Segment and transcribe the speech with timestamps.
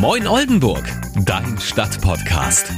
[0.00, 0.82] Moin Oldenburg,
[1.26, 2.72] dein Stadtpodcast.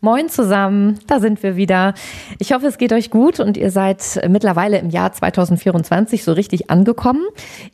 [0.00, 1.94] Moin zusammen, da sind wir wieder.
[2.40, 6.70] Ich hoffe, es geht euch gut und ihr seid mittlerweile im Jahr 2024 so richtig
[6.70, 7.22] angekommen.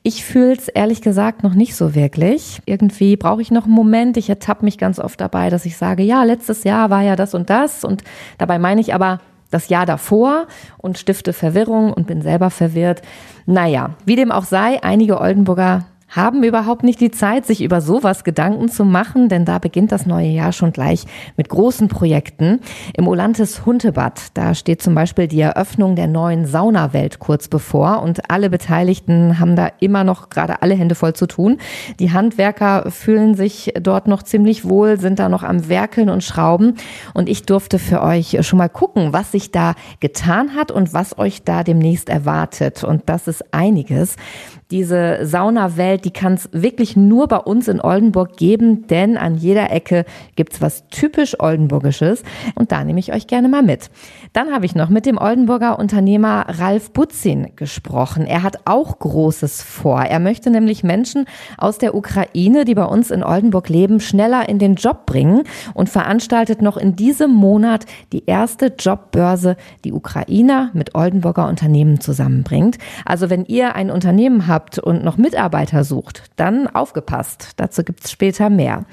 [0.03, 2.61] Ich fühle es ehrlich gesagt noch nicht so wirklich.
[2.66, 4.19] Irgendwie brauche ich noch einen Moment.
[4.19, 7.33] Ich ertappe mich ganz oft dabei, dass ich sage, ja, letztes Jahr war ja das
[7.33, 8.04] und das und
[8.37, 9.21] dabei meine ich aber
[9.51, 13.01] das Jahr davor und stifte Verwirrung und bin selber verwirrt.
[13.47, 18.24] Naja, wie dem auch sei, einige Oldenburger haben überhaupt nicht die Zeit, sich über sowas
[18.24, 21.05] Gedanken zu machen, denn da beginnt das neue Jahr schon gleich
[21.37, 22.61] mit großen Projekten.
[22.97, 28.31] Im Olantes Huntebad, da steht zum Beispiel die Eröffnung der neuen Saunawelt kurz bevor und
[28.31, 31.59] alle Beteiligten haben da immer noch gerade alle Hände voll zu tun.
[32.01, 36.75] Die Handwerker fühlen sich dort noch ziemlich wohl, sind da noch am Werkeln und Schrauben
[37.15, 41.19] und ich durfte für euch schon mal gucken, was sich da getan hat und was
[41.19, 44.17] euch da demnächst erwartet und das ist einiges.
[44.70, 49.73] Diese Saunawelt, die kann es wirklich nur bei uns in Oldenburg geben, denn an jeder
[49.73, 50.05] Ecke
[50.37, 52.22] gibt's was typisch Oldenburgisches
[52.55, 53.91] und da nehme ich euch gerne mal mit.
[54.33, 58.27] Dann habe ich noch mit dem Oldenburger Unternehmer Ralf Butzin gesprochen.
[58.27, 60.03] Er hat auch Großes vor.
[60.03, 61.25] Er möchte nämlich Menschen
[61.58, 65.42] aus der Ukraine, die bei uns in Oldenburg leben, schneller in den Job bringen
[65.75, 72.78] und veranstaltet noch in diesem Monat die erste Jobbörse, die Ukrainer mit Oldenburger Unternehmen zusammenbringt.
[73.05, 77.53] Also wenn ihr ein Unternehmen habt, habt und noch Mitarbeiter sucht, dann aufgepasst.
[77.56, 78.84] Dazu gibt's später mehr.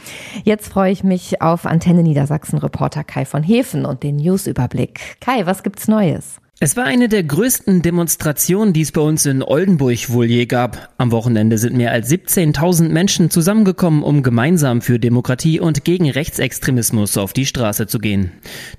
[0.45, 5.17] Jetzt freue ich mich auf Antenne Niedersachsen Reporter Kai von Hefen und den Newsüberblick.
[5.19, 6.39] Kai, was gibt's Neues?
[6.59, 10.89] Es war eine der größten Demonstrationen, die es bei uns in Oldenburg wohl je gab.
[10.97, 17.15] Am Wochenende sind mehr als 17.000 Menschen zusammengekommen, um gemeinsam für Demokratie und gegen Rechtsextremismus
[17.17, 18.31] auf die Straße zu gehen.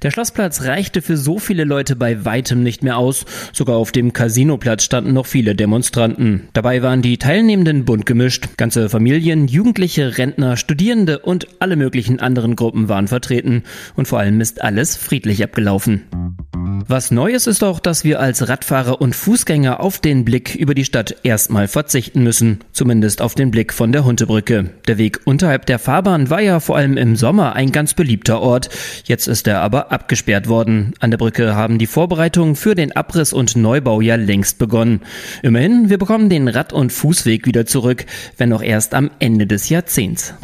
[0.02, 3.24] Der Schlossplatz reichte für so viele Leute bei weitem nicht mehr aus.
[3.52, 6.48] Sogar auf dem Casinoplatz standen noch viele Demonstranten.
[6.54, 8.56] Dabei waren die Teilnehmenden bunt gemischt.
[8.56, 13.62] Ganze Familien, Jugendliche, Rentner, Studierende und alle möglichen anderen Gruppen waren vertreten.
[13.94, 16.02] Und vor allem ist alles friedlich abgelaufen.
[16.86, 20.84] Was Neues ist auch, dass wir als Radfahrer und Fußgänger auf den Blick über die
[20.84, 22.60] Stadt erstmal verzichten müssen.
[22.72, 24.70] Zumindest auf den Blick von der Huntebrücke.
[24.86, 28.70] Der Weg unterhalb der Fahrbahn war ja vor allem im Sommer ein ganz beliebter Ort.
[29.04, 30.94] Jetzt ist er aber abgesperrt worden.
[31.00, 35.00] An der Brücke haben die Vorbereitungen für den Abriss und Neubau ja längst begonnen.
[35.42, 39.68] Immerhin, wir bekommen den Rad- und Fußweg wieder zurück, wenn auch erst am Ende des
[39.68, 40.34] Jahrzehnts.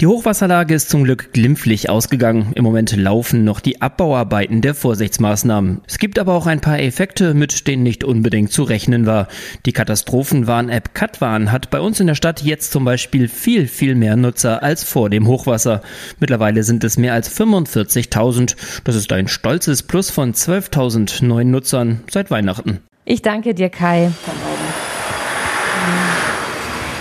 [0.00, 2.52] Die Hochwasserlage ist zum Glück glimpflich ausgegangen.
[2.54, 5.80] Im Moment laufen noch die Abbauarbeiten der Vorsichtsmaßnahmen.
[5.88, 9.26] Es gibt aber auch ein paar Effekte, mit denen nicht unbedingt zu rechnen war.
[9.66, 14.14] Die Katastrophenwarn-App Katwarn hat bei uns in der Stadt jetzt zum Beispiel viel, viel mehr
[14.14, 15.82] Nutzer als vor dem Hochwasser.
[16.20, 18.54] Mittlerweile sind es mehr als 45.000.
[18.84, 22.78] Das ist ein stolzes Plus von 12.000 neuen Nutzern seit Weihnachten.
[23.04, 24.12] Ich danke dir, Kai.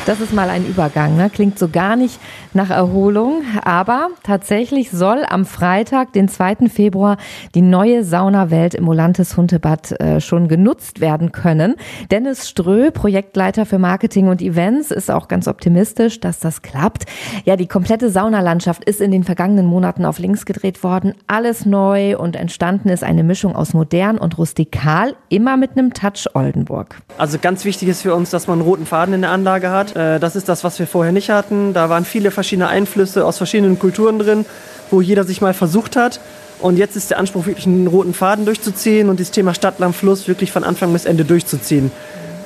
[0.08, 1.30] Das ist mal ein Übergang, ne?
[1.30, 2.18] klingt so gar nicht
[2.54, 6.70] nach Erholung, aber tatsächlich soll am Freitag, den 2.
[6.70, 7.18] Februar,
[7.56, 11.76] die neue Saunawelt im Olantes Huntebad äh, schon genutzt werden können.
[12.10, 17.04] Dennis Strö, Projektleiter für Marketing und Events, ist auch ganz optimistisch, dass das klappt.
[17.44, 21.16] Ja, die komplette Saunalandschaft ist in den vergangenen Monaten auf links gedreht worden.
[21.28, 26.34] Alles neu und entstanden ist eine Mischung aus modern und rustikal, immer mit einem Touch
[26.34, 26.96] Oldenburg.
[27.18, 29.97] Also ganz wichtig ist für uns, dass man einen roten Faden in der Anlage hat.
[29.98, 31.74] Äh, das ist das, was wir vorher nicht hatten.
[31.74, 34.46] Da waren viele verschiedene Einflüsse aus verschiedenen Kulturen drin,
[34.92, 36.20] wo jeder sich mal versucht hat.
[36.60, 39.96] Und jetzt ist der Anspruch, wirklich einen roten Faden durchzuziehen und das Thema Stadt, Land,
[39.96, 41.92] Fluss wirklich von Anfang bis Ende durchzuziehen.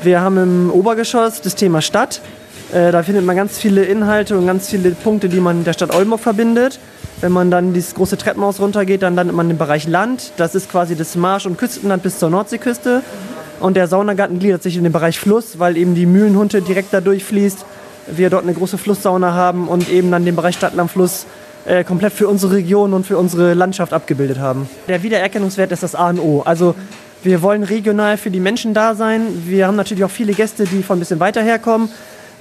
[0.03, 2.21] Wir haben im Obergeschoss das Thema Stadt.
[2.73, 5.73] Äh, da findet man ganz viele Inhalte und ganz viele Punkte, die man mit der
[5.73, 6.79] Stadt Oldenburg verbindet.
[7.21, 10.31] Wenn man dann dieses große Treppenhaus runtergeht, dann landet man im Bereich Land.
[10.37, 13.03] Das ist quasi das Marsch- und Küstenland bis zur Nordseeküste.
[13.61, 16.99] Und der Saunagarten gliedert sich in den Bereich Fluss, weil eben die Mühlenhunte direkt da
[16.99, 17.63] durchfließt.
[18.07, 21.27] Wir dort eine große Flusssauna haben und eben dann den Bereich Stadtlandfluss
[21.65, 24.67] äh, komplett für unsere Region und für unsere Landschaft abgebildet haben.
[24.87, 26.41] Der Wiedererkennungswert ist das A und O.
[26.41, 26.73] Also
[27.21, 29.27] wir wollen regional für die Menschen da sein.
[29.45, 31.89] Wir haben natürlich auch viele Gäste, die von ein bisschen weiter herkommen.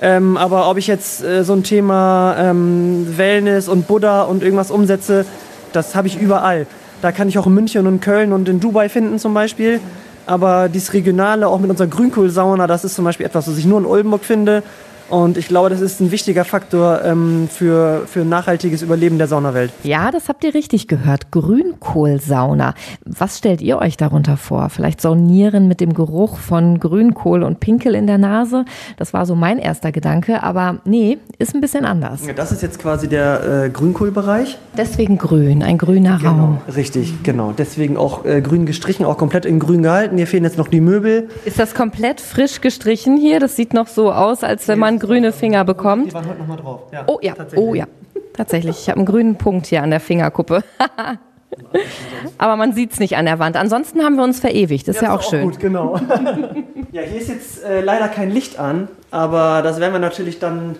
[0.00, 4.70] Ähm, aber ob ich jetzt äh, so ein Thema ähm, Wellness und Buddha und irgendwas
[4.70, 5.26] umsetze,
[5.74, 6.66] das habe ich überall.
[7.02, 9.80] Da kann ich auch in München und Köln und in Dubai finden zum Beispiel.
[10.30, 13.80] Aber dieses Regionale, auch mit unserer Grünkohlsauna, das ist zum Beispiel etwas, was ich nur
[13.80, 14.62] in Oldenburg finde.
[15.10, 19.72] Und ich glaube, das ist ein wichtiger Faktor ähm, für, für nachhaltiges Überleben der Saunawelt.
[19.82, 21.32] Ja, das habt ihr richtig gehört.
[21.32, 22.74] Grünkohlsauna.
[23.04, 24.70] Was stellt ihr euch darunter vor?
[24.70, 28.64] Vielleicht saunieren mit dem Geruch von Grünkohl und Pinkel in der Nase?
[28.96, 32.20] Das war so mein erster Gedanke, aber nee, ist ein bisschen anders.
[32.36, 34.58] Das ist jetzt quasi der äh, Grünkohlbereich.
[34.76, 36.58] Deswegen grün, ein grüner genau, Raum.
[36.74, 37.52] Richtig, genau.
[37.56, 40.16] Deswegen auch äh, grün gestrichen, auch komplett in grün gehalten.
[40.16, 41.28] Hier fehlen jetzt noch die Möbel.
[41.44, 43.40] Ist das komplett frisch gestrichen hier?
[43.40, 46.08] Das sieht noch so aus, als wenn man grüne Finger bekommt.
[46.08, 46.82] Die waren heute nochmal drauf.
[46.92, 47.68] Ja, Oh ja, tatsächlich.
[47.68, 47.86] oh ja,
[48.34, 48.78] tatsächlich.
[48.80, 50.62] Ich habe einen grünen Punkt hier an der Fingerkuppe.
[52.38, 53.56] Aber man sieht es nicht an der Wand.
[53.56, 54.86] Ansonsten haben wir uns verewigt.
[54.86, 55.42] Das ist ja, auch schön.
[55.50, 55.96] Gut, genau.
[56.92, 60.76] ja, hier ist jetzt äh, leider kein Licht an, aber das werden wir natürlich dann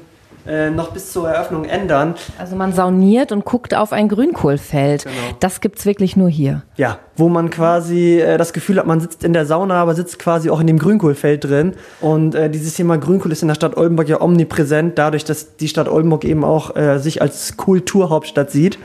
[0.46, 2.14] äh, noch bis zur Eröffnung ändern.
[2.38, 5.04] Also man sauniert und guckt auf ein Grünkohlfeld.
[5.04, 5.14] Genau.
[5.40, 6.62] Das gibt's wirklich nur hier.
[6.76, 10.18] Ja, wo man quasi äh, das Gefühl hat, man sitzt in der Sauna, aber sitzt
[10.18, 11.74] quasi auch in dem Grünkohlfeld drin.
[12.00, 15.68] Und äh, dieses Thema Grünkohl ist in der Stadt Oldenburg ja omnipräsent, dadurch, dass die
[15.68, 18.78] Stadt Oldenburg eben auch äh, sich als Kulturhauptstadt sieht,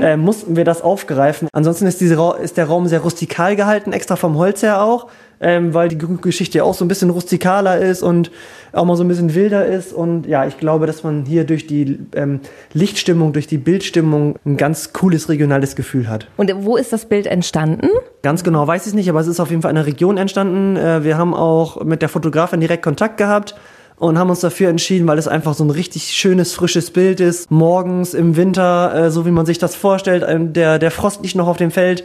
[0.00, 1.48] äh, mussten wir das aufgreifen.
[1.52, 5.08] Ansonsten ist, diese Ra ist der Raum sehr rustikal gehalten, extra vom Holz her auch.
[5.40, 8.30] Ähm, weil die Geschichte ja auch so ein bisschen rustikaler ist und
[8.72, 9.92] auch mal so ein bisschen wilder ist.
[9.92, 12.40] Und ja, ich glaube, dass man hier durch die ähm,
[12.72, 16.28] Lichtstimmung, durch die Bildstimmung ein ganz cooles regionales Gefühl hat.
[16.36, 17.88] Und wo ist das Bild entstanden?
[18.22, 20.16] Ganz genau weiß ich es nicht, aber es ist auf jeden Fall in der Region
[20.16, 20.76] entstanden.
[20.76, 23.54] Äh, Wir haben auch mit der Fotografin direkt Kontakt gehabt
[23.96, 27.50] und haben uns dafür entschieden, weil es einfach so ein richtig schönes, frisches Bild ist.
[27.50, 30.24] Morgens im Winter, äh, so wie man sich das vorstellt,
[30.56, 32.04] der, der Frost nicht noch auf dem Feld.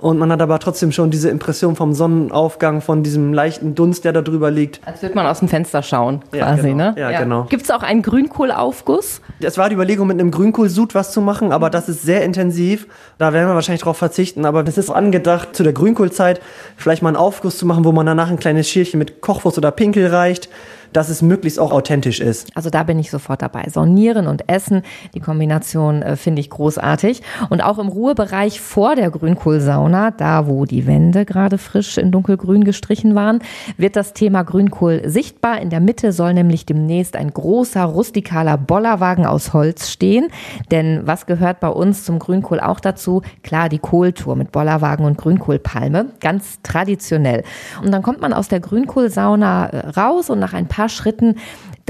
[0.00, 4.12] Und man hat aber trotzdem schon diese Impression vom Sonnenaufgang, von diesem leichten Dunst, der
[4.12, 4.80] da drüber liegt.
[4.86, 6.92] Als würde man aus dem Fenster schauen, Ja, quasi, genau.
[6.92, 6.94] ne?
[6.96, 7.44] Ja, genau.
[7.44, 9.20] Gibt es auch einen Grünkohlaufguss?
[9.40, 12.86] Es war die Überlegung, mit einem Grünkohlsud was zu machen, aber das ist sehr intensiv.
[13.18, 14.44] Da werden wir wahrscheinlich drauf verzichten.
[14.46, 16.40] Aber es ist angedacht, zu der Grünkohlzeit
[16.76, 19.70] vielleicht mal einen Aufguss zu machen, wo man danach ein kleines Schälchen mit Kochwurst oder
[19.70, 20.48] Pinkel reicht,
[20.92, 22.48] dass es möglichst auch authentisch ist.
[22.54, 23.64] Also da bin ich sofort dabei.
[23.68, 24.82] Saunieren und Essen,
[25.14, 27.22] die Kombination äh, finde ich großartig.
[27.48, 32.64] Und auch im Ruhebereich vor der Grünkohlsauna, da wo die Wände gerade frisch in dunkelgrün
[32.64, 33.40] gestrichen waren,
[33.76, 35.60] wird das Thema Grünkohl sichtbar.
[35.60, 40.28] In der Mitte soll nämlich demnächst ein großer rustikaler Bollerwagen aus Holz stehen.
[40.70, 43.22] Denn was gehört bei uns zum Grünkohl auch dazu?
[43.42, 46.06] Klar, die Kohltour mit Bollerwagen und Grünkohlpalme.
[46.20, 47.44] Ganz traditionell.
[47.82, 51.36] Und dann kommt man aus der Grünkohlsauna äh, raus und nach ein paar Schritten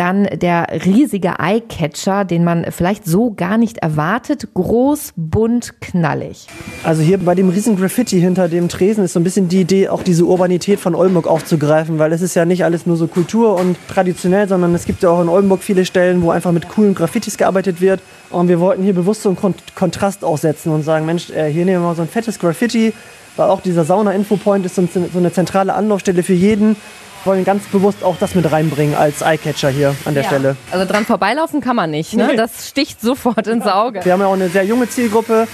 [0.00, 4.48] dann der riesige Eyecatcher, den man vielleicht so gar nicht erwartet.
[4.54, 6.46] Groß, bunt, knallig.
[6.84, 9.90] Also hier bei dem riesen Graffiti hinter dem Tresen ist so ein bisschen die Idee,
[9.90, 13.56] auch diese Urbanität von Oldenburg aufzugreifen, weil es ist ja nicht alles nur so Kultur
[13.56, 16.94] und traditionell, sondern es gibt ja auch in Oldenburg viele Stellen, wo einfach mit coolen
[16.94, 18.00] Graffitis gearbeitet wird.
[18.30, 21.66] Und wir wollten hier bewusst so einen Kon Kontrast aussetzen und sagen, Mensch, äh, hier
[21.66, 22.94] nehmen wir mal so ein fettes Graffiti,
[23.36, 26.76] weil auch dieser Sauna-Infopoint ist so eine zentrale Anlaufstelle für jeden.
[27.22, 30.56] Wir wollen ganz bewusst auch das mit reinbringen als Eyecatcher hier an der Stelle.
[30.70, 32.14] Also dran vorbeilaufen kann man nicht.
[32.14, 32.28] Ne?
[32.28, 32.36] Nee.
[32.36, 34.02] Das sticht sofort ins Auge.
[34.04, 35.46] Wir haben ja auch eine sehr junge Zielgruppe.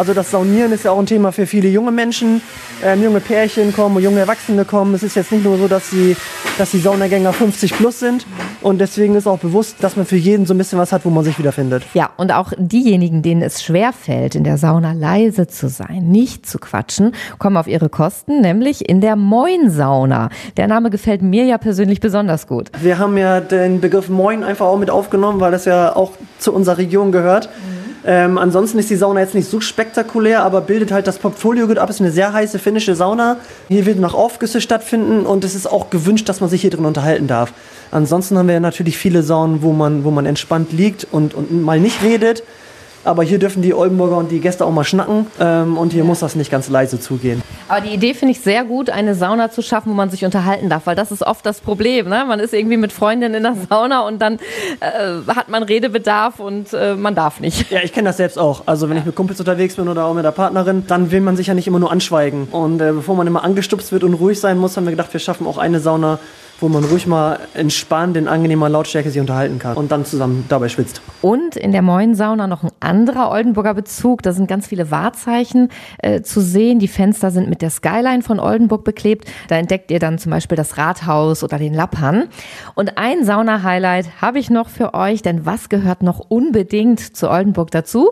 [0.00, 2.40] Also das Saunieren ist ja auch ein Thema für viele junge Menschen.
[2.82, 4.94] Ähm, junge Pärchen kommen, junge Erwachsene kommen.
[4.94, 6.16] Es ist jetzt nicht nur so, dass die,
[6.56, 8.24] dass die Saunagänger 50 plus sind.
[8.62, 11.10] Und deswegen ist auch bewusst, dass man für jeden so ein bisschen was hat, wo
[11.10, 11.82] man sich wiederfindet.
[11.92, 16.58] Ja, und auch diejenigen, denen es schwerfällt, in der Sauna leise zu sein, nicht zu
[16.58, 20.30] quatschen, kommen auf ihre Kosten, nämlich in der Moin-Sauna.
[20.56, 22.70] Der Name gefällt mir ja persönlich besonders gut.
[22.80, 26.54] Wir haben ja den Begriff Moin einfach auch mit aufgenommen, weil das ja auch zu
[26.54, 27.50] unserer Region gehört.
[28.04, 31.78] Ähm, ansonsten ist die Sauna jetzt nicht so spektakulär, aber bildet halt das Portfolio gut
[31.78, 31.90] ab.
[31.90, 33.36] Ist eine sehr heiße finnische Sauna.
[33.68, 36.86] Hier wird noch Aufgüsse stattfinden und es ist auch gewünscht, dass man sich hier drin
[36.86, 37.52] unterhalten darf.
[37.90, 41.62] Ansonsten haben wir ja natürlich viele Saunen, wo man, wo man entspannt liegt und, und
[41.62, 42.42] mal nicht redet.
[43.04, 45.26] Aber hier dürfen die Oldenburger und die Gäste auch mal schnacken.
[45.40, 47.42] Ähm, und hier muss das nicht ganz leise zugehen.
[47.68, 50.68] Aber die Idee finde ich sehr gut, eine Sauna zu schaffen, wo man sich unterhalten
[50.68, 52.08] darf, weil das ist oft das Problem.
[52.08, 52.24] Ne?
[52.26, 54.34] Man ist irgendwie mit Freundinnen in der Sauna und dann
[54.80, 57.70] äh, hat man Redebedarf und äh, man darf nicht.
[57.70, 58.62] Ja, ich kenne das selbst auch.
[58.66, 61.36] Also wenn ich mit Kumpels unterwegs bin oder auch mit der Partnerin, dann will man
[61.36, 62.48] sich ja nicht immer nur anschweigen.
[62.50, 65.20] Und äh, bevor man immer angestupst wird und ruhig sein muss, haben wir gedacht, wir
[65.20, 66.18] schaffen auch eine Sauna,
[66.60, 70.68] wo man ruhig mal entspannt in angenehmer Lautstärke sich unterhalten kann und dann zusammen dabei
[70.68, 71.00] schwitzt.
[71.22, 74.22] Und in der Moin-Sauna noch ein anderer Oldenburger Bezug.
[74.22, 76.78] Da sind ganz viele Wahrzeichen äh, zu sehen.
[76.78, 79.30] Die Fenster sind mit der Skyline von Oldenburg beklebt.
[79.48, 82.28] Da entdeckt ihr dann zum Beispiel das Rathaus oder den Lappern.
[82.74, 87.70] Und ein Sauna-Highlight habe ich noch für euch, denn was gehört noch unbedingt zu Oldenburg
[87.70, 88.10] dazu?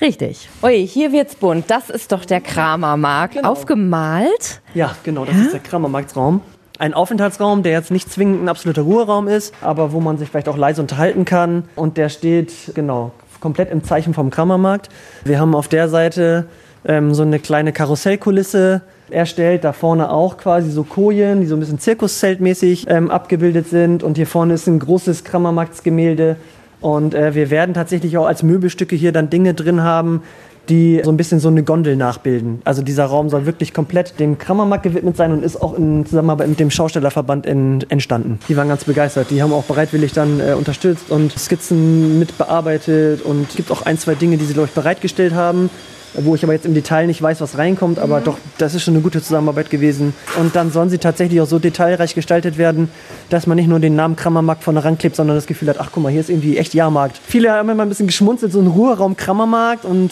[0.00, 0.48] Richtig.
[0.62, 1.70] Ui, hier wird's bunt.
[1.70, 3.44] Das ist doch der Kramermarkt.
[3.44, 4.62] Aufgemalt.
[4.74, 6.40] Ja, genau, das ist der Kramermarktsraum.
[6.80, 10.48] Ein Aufenthaltsraum, der jetzt nicht zwingend ein absoluter Ruheraum ist, aber wo man sich vielleicht
[10.48, 11.64] auch leise unterhalten kann.
[11.76, 14.88] Und der steht, genau, komplett im Zeichen vom Kramermarkt.
[15.22, 16.46] Wir haben auf der Seite
[16.86, 19.64] ähm, so eine kleine Karussellkulisse erstellt.
[19.64, 24.02] Da vorne auch quasi so Kojen, die so ein bisschen Zirkuszeltmäßig ähm, abgebildet sind.
[24.02, 26.36] Und hier vorne ist ein großes Kramermarktsgemälde.
[26.80, 30.22] Und äh, wir werden tatsächlich auch als Möbelstücke hier dann Dinge drin haben,
[30.70, 32.62] die so ein bisschen so eine Gondel nachbilden.
[32.64, 36.48] Also dieser Raum soll wirklich komplett dem Krammermarkt gewidmet sein und ist auch in Zusammenarbeit
[36.48, 38.38] mit dem Schaustellerverband in, entstanden.
[38.48, 39.30] Die waren ganz begeistert.
[39.30, 43.82] Die haben auch bereitwillig dann äh, unterstützt und Skizzen mit bearbeitet und es gibt auch
[43.82, 45.68] ein, zwei Dinge, die sie, glaube ich, bereitgestellt haben.
[46.14, 48.24] wo ich aber jetzt im Detail nicht weiß, was reinkommt, aber mhm.
[48.24, 50.12] doch, das ist schon eine gute Zusammenarbeit gewesen.
[50.38, 52.88] Und dann sollen sie tatsächlich auch so detailreich gestaltet werden,
[53.28, 56.02] dass man nicht nur den Namen Krammermarkt vorne ranklebt, sondern das Gefühl hat, ach guck
[56.02, 57.20] mal, hier ist irgendwie echt Jahrmarkt.
[57.24, 60.10] Viele haben immer ein bisschen geschmunzelt, so ein Ruheraum Krammermarkt und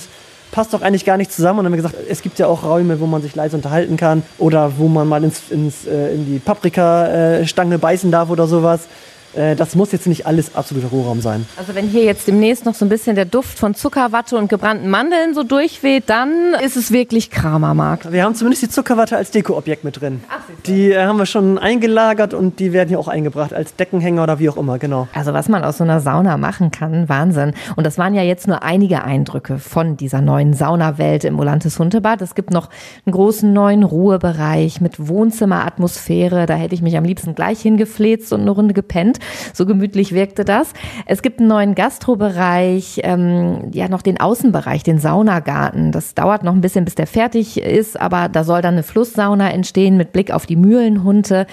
[0.50, 1.60] passt doch eigentlich gar nicht zusammen.
[1.60, 3.96] Und dann haben wir gesagt, es gibt ja auch Räume, wo man sich leise unterhalten
[3.96, 8.46] kann oder wo man mal ins, ins, äh, in die Paprikastange äh, beißen darf oder
[8.46, 8.88] sowas.
[9.34, 11.46] Äh, das muss jetzt nicht alles absoluter Rohraum sein.
[11.56, 14.88] Also wenn hier jetzt demnächst noch so ein bisschen der Duft von Zuckerwatte und gebrannten
[14.88, 18.12] Mandeln so durchweht, dann ist es wirklich Kramermarkt.
[18.12, 20.22] Wir haben zumindest die Zuckerwatte als Dekoobjekt mit drin.
[20.28, 24.22] Ach, die äh, haben wir schon eingelagert und die werden hier auch eingebracht als Deckenhänger
[24.22, 25.08] oder wie auch immer, genau.
[25.14, 27.52] Also was man aus so einer Sauna machen kann, Wahnsinn.
[27.76, 32.22] Und das waren ja jetzt nur einige Eindrücke von dieser neuen Saunawelt im Olantes Huntebad.
[32.22, 32.68] Es gibt noch
[33.04, 36.46] einen großen neuen Ruhebereich mit Wohnzimmeratmosphäre.
[36.46, 39.17] Da hätte ich mich am liebsten gleich hingefläzt und eine Runde gepennt.
[39.52, 40.72] So gemütlich wirkte das.
[41.06, 45.92] Es gibt einen neuen Gastrobereich, ähm, ja noch den Außenbereich, den Saunagarten.
[45.92, 49.50] Das dauert noch ein bisschen, bis der fertig ist, aber da soll dann eine Flusssauna
[49.50, 51.46] entstehen mit Blick auf die Mühlenhunte.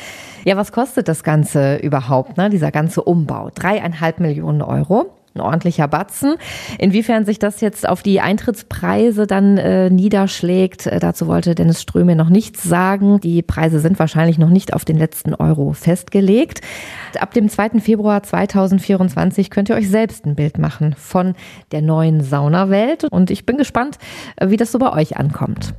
[0.43, 2.49] Ja, was kostet das Ganze überhaupt, ne?
[2.49, 3.49] dieser ganze Umbau?
[3.53, 6.35] Dreieinhalb Millionen Euro ein ordentlicher Batzen.
[6.79, 12.15] Inwiefern sich das jetzt auf die Eintrittspreise dann äh, niederschlägt, äh, dazu wollte Dennis Ströme
[12.15, 13.19] noch nichts sagen.
[13.19, 16.61] Die Preise sind wahrscheinlich noch nicht auf den letzten Euro festgelegt.
[17.19, 17.81] Ab dem 2.
[17.81, 21.35] Februar 2024 könnt ihr euch selbst ein Bild machen von
[21.73, 23.97] der neuen Saunawelt und ich bin gespannt,
[24.37, 25.73] äh, wie das so bei euch ankommt.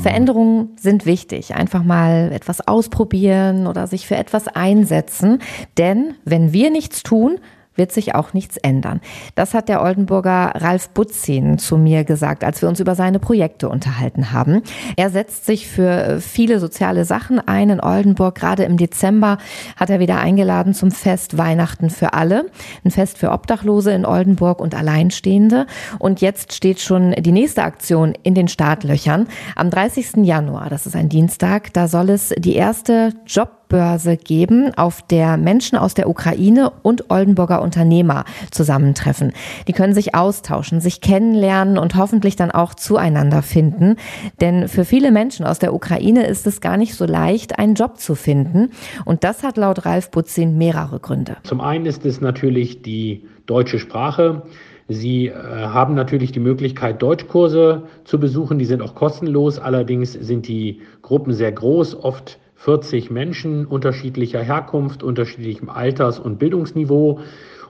[0.00, 1.54] Veränderungen sind wichtig.
[1.54, 5.40] Einfach mal etwas ausprobieren oder sich für etwas einsetzen.
[5.78, 7.38] Denn wenn wir nichts tun,
[7.80, 9.00] wird sich auch nichts ändern.
[9.36, 13.70] Das hat der Oldenburger Ralf Butzin zu mir gesagt, als wir uns über seine Projekte
[13.70, 14.60] unterhalten haben.
[14.98, 18.34] Er setzt sich für viele soziale Sachen ein in Oldenburg.
[18.34, 19.38] Gerade im Dezember
[19.76, 22.50] hat er wieder eingeladen zum Fest Weihnachten für alle.
[22.84, 25.66] Ein Fest für Obdachlose in Oldenburg und Alleinstehende.
[25.98, 29.26] Und jetzt steht schon die nächste Aktion in den Startlöchern.
[29.56, 30.16] Am 30.
[30.16, 35.36] Januar, das ist ein Dienstag, da soll es die erste Job Jobbörse geben, auf der
[35.36, 39.32] Menschen aus der Ukraine und Oldenburger Unternehmer zusammentreffen.
[39.68, 43.96] Die können sich austauschen, sich kennenlernen und hoffentlich dann auch zueinander finden.
[44.40, 47.98] Denn für viele Menschen aus der Ukraine ist es gar nicht so leicht, einen Job
[47.98, 48.70] zu finden.
[49.04, 51.36] Und das hat laut Ralf Butzin mehrere Gründe.
[51.44, 54.42] Zum einen ist es natürlich die deutsche Sprache.
[54.88, 58.58] Sie äh, haben natürlich die Möglichkeit, Deutschkurse zu besuchen.
[58.58, 59.60] Die sind auch kostenlos.
[59.60, 67.20] Allerdings sind die Gruppen sehr groß, oft 40 Menschen unterschiedlicher Herkunft, unterschiedlichem Alters und Bildungsniveau.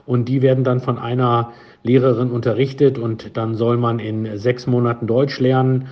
[0.05, 5.07] Und die werden dann von einer Lehrerin unterrichtet und dann soll man in sechs Monaten
[5.07, 5.87] Deutsch lernen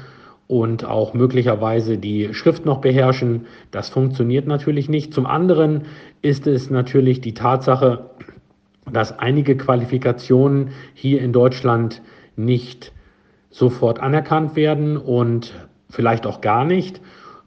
[0.47, 3.45] und auch möglicherweise die Schrift noch beherrschen.
[3.71, 5.13] Das funktioniert natürlich nicht.
[5.13, 5.83] Zum anderen
[6.21, 8.09] ist es natürlich die Tatsache,
[8.91, 12.01] dass einige Qualifikationen hier in Deutschland
[12.35, 12.91] nicht
[13.49, 15.53] sofort anerkannt werden und
[15.89, 16.99] vielleicht auch gar nicht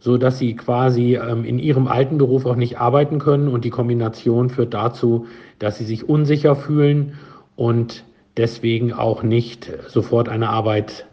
[0.02, 3.46] so dass sie quasi ähm, in ihrem alten Beruf auch nicht arbeiten können.
[3.46, 5.26] Und die Kombination führt dazu,
[5.60, 7.12] dass sie sich unsicher fühlen
[7.54, 8.02] und
[8.36, 10.48] deswegen auch nicht sofort eine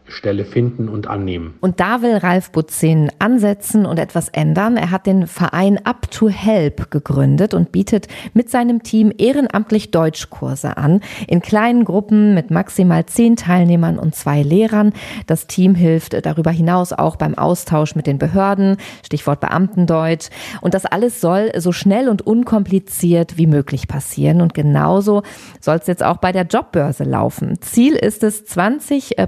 [0.10, 1.54] Arbeitsstelle finden und annehmen.
[1.62, 4.76] Und da will Ralf Butzin ansetzen und etwas ändern.
[4.76, 10.78] Er hat den Verein Up to Help gegründet und bietet mit seinem Team ehrenamtlich Deutschkurse
[10.78, 11.02] an.
[11.28, 14.94] In kleinen Gruppen mit maximal zehn Teilnehmern und zwei Lehrern.
[15.28, 20.30] Das Team hilft darüber hinaus auch beim Austausch mit den Behörden, Stichwort Beamtendeutsch.
[20.62, 24.42] Und das alles soll so schnell und unkompliziert wie möglich passieren.
[24.42, 25.22] Und genauso
[25.60, 27.62] soll es jetzt auch bei der Jobbörse laufen.
[27.62, 29.28] Ziel ist es, 20 äh,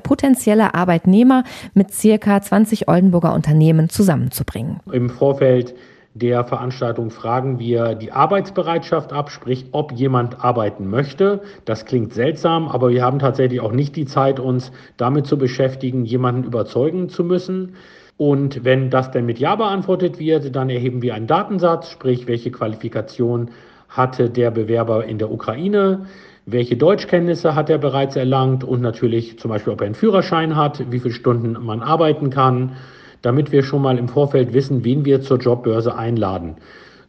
[0.74, 4.80] Arbeitnehmer mit circa 20 Oldenburger Unternehmen zusammenzubringen.
[4.92, 5.76] Im Vorfeld
[6.14, 11.42] der Veranstaltung fragen wir die Arbeitsbereitschaft ab, sprich, ob jemand arbeiten möchte.
[11.64, 16.04] Das klingt seltsam, aber wir haben tatsächlich auch nicht die Zeit, uns damit zu beschäftigen,
[16.04, 17.76] jemanden überzeugen zu müssen.
[18.18, 22.52] Und wenn das denn mit Ja beantwortet wird, dann erheben wir einen Datensatz, sprich, welche
[22.52, 23.50] Qualifikation
[23.88, 26.06] hatte der Bewerber in der Ukraine,
[26.46, 30.92] welche Deutschkenntnisse hat er bereits erlangt und natürlich zum Beispiel, ob er einen Führerschein hat,
[30.92, 32.74] wie viele Stunden man arbeiten kann,
[33.22, 36.56] damit wir schon mal im Vorfeld wissen, wen wir zur Jobbörse einladen.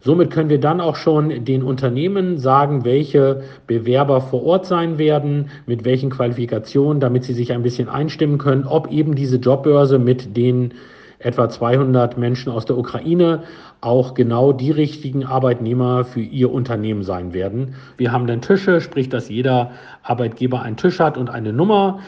[0.01, 5.51] Somit können wir dann auch schon den Unternehmen sagen, welche Bewerber vor Ort sein werden,
[5.67, 10.37] mit welchen Qualifikationen, damit sie sich ein bisschen einstimmen können, ob eben diese Jobbörse mit
[10.37, 10.75] den
[11.23, 13.43] etwa 200 Menschen aus der Ukraine
[13.81, 17.75] auch genau die richtigen Arbeitnehmer für ihr Unternehmen sein werden.
[17.97, 22.01] Wir haben dann Tische, sprich, dass jeder Arbeitgeber einen Tisch hat und eine Nummer.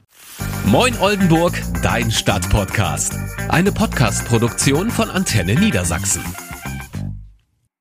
[0.66, 3.14] Moin Oldenburg, dein Stadtpodcast.
[3.48, 6.24] Eine Podcast-Produktion von Antenne Niedersachsen.